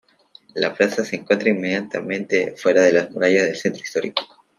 [0.55, 4.23] La plaza se encuentra inmediatamente fuera de las murallas del centro histórico.